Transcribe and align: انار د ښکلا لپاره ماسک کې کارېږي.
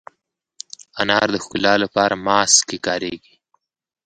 انار 1.01 1.27
د 1.33 1.37
ښکلا 1.43 1.73
لپاره 1.83 2.13
ماسک 2.25 2.59
کې 2.69 2.77
کارېږي. 2.87 3.35